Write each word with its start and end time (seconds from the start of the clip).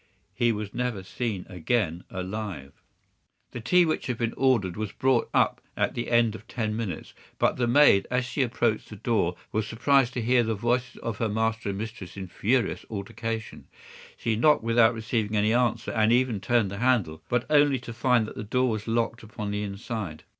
He 0.33 0.51
was 0.51 0.73
never 0.73 1.03
seen 1.03 1.45
again 1.47 2.05
alive. 2.09 2.71
"The 3.51 3.61
tea 3.61 3.85
which 3.85 4.07
had 4.07 4.17
been 4.17 4.33
ordered 4.35 4.75
was 4.75 4.91
brought 4.91 5.29
up 5.31 5.61
at 5.77 5.93
the 5.93 6.09
end 6.09 6.33
of 6.33 6.47
ten 6.47 6.75
minutes; 6.75 7.13
but 7.37 7.57
the 7.57 7.67
maid, 7.67 8.07
as 8.09 8.25
she 8.25 8.41
approached 8.41 8.89
the 8.89 8.95
door, 8.95 9.35
was 9.51 9.67
surprised 9.67 10.13
to 10.15 10.21
hear 10.23 10.41
the 10.41 10.55
voices 10.55 10.95
of 11.03 11.19
her 11.19 11.29
master 11.29 11.69
and 11.69 11.77
mistress 11.77 12.17
in 12.17 12.27
furious 12.29 12.83
altercation. 12.89 13.67
She 14.17 14.35
knocked 14.35 14.63
without 14.63 14.95
receiving 14.95 15.37
any 15.37 15.53
answer, 15.53 15.91
and 15.91 16.11
even 16.11 16.39
turned 16.41 16.71
the 16.71 16.79
handle, 16.79 17.21
but 17.29 17.45
only 17.47 17.77
to 17.81 17.93
find 17.93 18.25
that 18.25 18.35
the 18.35 18.43
door 18.43 18.69
was 18.69 18.87
locked 18.87 19.21
upon 19.21 19.51
the 19.51 19.61
inside. 19.61 20.23